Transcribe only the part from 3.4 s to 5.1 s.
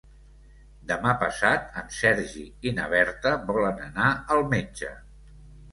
volen anar al metge.